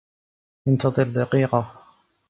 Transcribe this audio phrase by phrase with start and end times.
[0.67, 1.83] انتظر دقيقة